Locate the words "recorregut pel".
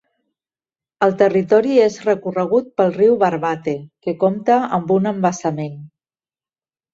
2.05-2.95